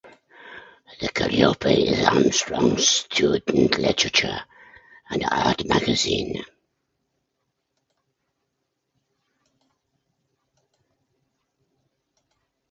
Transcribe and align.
The 0.99 1.09
"Calliope" 1.09 1.69
is 1.89 2.07
Armstrong's 2.07 2.87
student 2.89 3.47
literature 3.77 4.41
and 5.11 5.23
art 5.29 5.63
magazine. 5.65 6.43